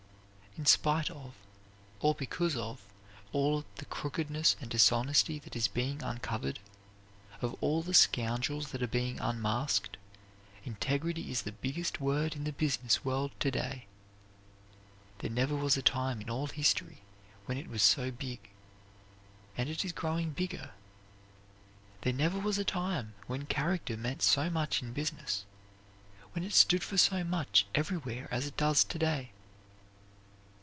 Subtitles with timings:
[0.57, 1.33] In spite of,
[2.01, 2.81] or because of,
[3.31, 6.59] all the crookedness and dishonesty that is being uncovered,
[7.41, 9.95] of all the scoundrels that are being unmasked,
[10.65, 13.85] integrity is the biggest word in the business world to day.
[15.19, 16.97] There never was a time in all history
[17.45, 18.49] when it was so big,
[19.55, 20.71] and it is growing bigger.
[22.01, 25.45] There never was a time when character meant so much in business;
[26.33, 29.31] when it stood for so much everywhere as it does to day.